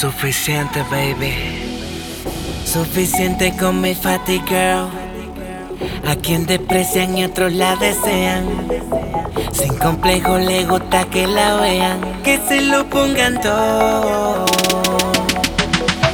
[0.00, 1.34] Suficiente, baby.
[2.64, 4.88] Suficiente con mi fatty girl.
[6.06, 8.46] A quien desprecian y otros la desean.
[9.52, 12.00] Sin complejo le gusta que la vean.
[12.22, 14.46] Que se lo pongan todo.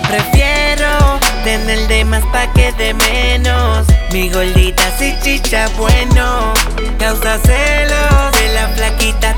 [0.08, 3.86] Prefiero tener de más pa' que de menos.
[4.12, 6.54] Mi gordita si chicha bueno.
[6.98, 8.32] Causa celos.
[8.32, 9.36] De la flaquita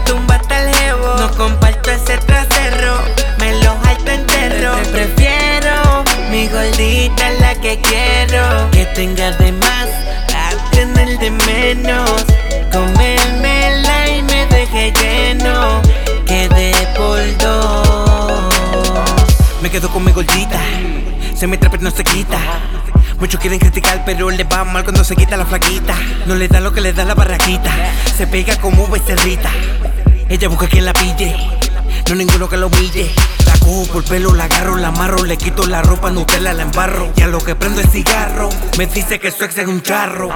[7.83, 8.71] quiero.
[8.71, 9.89] Que tenga de más
[10.35, 12.25] a tener de menos.
[12.73, 15.83] Comérmela y me deje lleno.
[16.27, 18.47] Quede por dos.
[19.63, 20.61] Me quedo con mi gordita,
[21.35, 22.39] se me trepa y no se quita.
[23.19, 25.95] Muchos quieren criticar, pero le va mal cuando se quita la flaquita.
[26.27, 27.71] No le da lo que le da la barraquita,
[28.17, 29.51] se pega como becerrita.
[30.29, 31.35] Ella busca quien la pille,
[32.09, 33.13] no ninguno que lo humille.
[33.47, 37.13] La cojo por pelo, la agarro, la amarro, le quito la ropa, Nutella la embarro.
[37.17, 40.29] Y a lo que prendo el cigarro, me dice que su ex es un charro.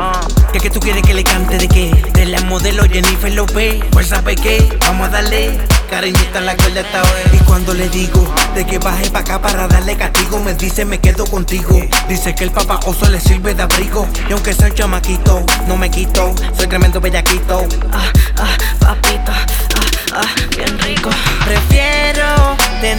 [0.52, 1.90] ¿Qué que tú quieres que le cante de qué?
[2.12, 4.78] De la modelo Jennifer Lopez, fuerza qué?
[4.80, 5.58] vamos a darle.
[5.88, 7.26] Cariñita en la cuerda esta vez.
[7.32, 10.98] Y cuando le digo de que baje pa' acá para darle castigo, me dice me
[10.98, 11.80] quedo contigo.
[12.08, 14.06] Dice que el papá oso le sirve de abrigo.
[14.28, 16.32] Y aunque soy chamaquito, no me quito.
[16.56, 17.64] Soy tremendo bellaquito.
[17.92, 18.10] Ah,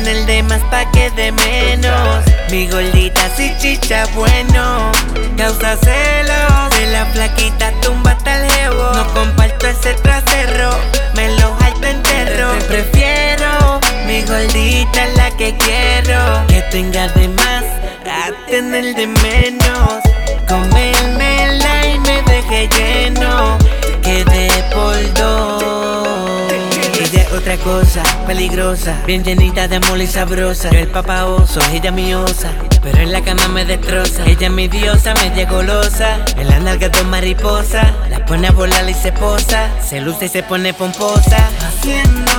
[0.01, 2.25] Prefiero tener de más pa' que de menos.
[2.49, 4.91] Mi gordita si chicha bueno.
[5.37, 6.69] Causa celos.
[6.71, 8.91] De la flaquita tumba tal jevo.
[8.93, 10.71] No comparto ese trasero.
[11.15, 12.53] Me lo alto entero.
[12.53, 13.79] Te prefiero.
[14.07, 16.47] Mi gordita es la que quiero.
[16.47, 17.63] Que tenga de más
[18.05, 20.01] a tener de menos.
[20.47, 21.00] Comérmela
[27.91, 30.69] cosa, peligrosa, bien llenita de amor y sabrosa.
[30.69, 32.49] Yo el papá oso, ella mi osa,
[32.81, 34.23] pero en la cama me destroza.
[34.25, 37.85] Ella es mi diosa, media golosa, en la nalga dos mariposas.
[38.09, 41.49] La pone a volar y se posa, se luce y se pone pomposa.
[41.67, 42.31] Haciendo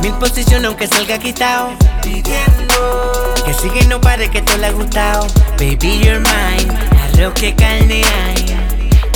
[0.00, 1.70] mil posiciones aunque salga quitado.
[2.02, 5.26] Pidiendo que sigue y no pare que todo le ha gustado.
[5.58, 6.72] Baby, you're mine,
[7.14, 8.56] arroz que carne hay.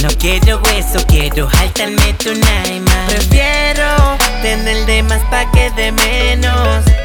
[0.03, 3.07] No quiero hueso, quiero saltarme tu naima.
[3.07, 4.22] Prefiero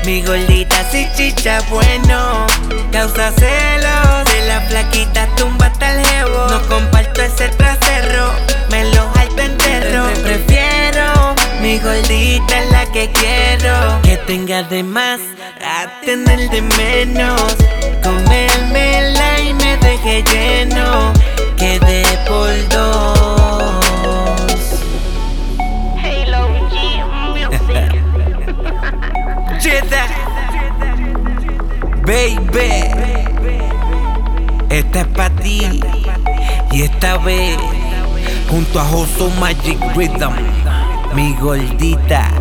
[0.07, 2.47] Mi gordita si chicha bueno.
[2.93, 4.23] Causa celos.
[4.31, 6.47] De la flaquita tumba tal jevo.
[6.49, 8.31] No comparto ese trasero.
[8.71, 10.07] Me lo alto entero.
[10.07, 11.35] Te prefiero.
[11.61, 14.01] Mi gordita es la que quiero.
[14.03, 15.19] Que tenga de más
[15.61, 17.57] a tener de menos.
[32.07, 32.71] Baby,
[34.69, 35.81] esta es para ti.
[36.71, 37.57] Y esta vez,
[38.49, 40.31] junto a Joso Magic Rhythm,
[41.13, 42.31] mi gordita.